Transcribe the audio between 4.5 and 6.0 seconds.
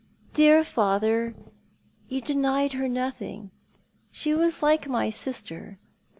like my sister.